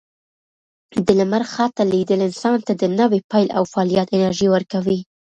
[1.05, 4.99] د لمر خاته لیدل انسان ته د نوي پیل او فعالیت انرژي ورکوي.